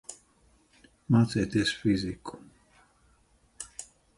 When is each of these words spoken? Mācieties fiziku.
Mācieties 1.15 1.75
fiziku. 1.81 2.41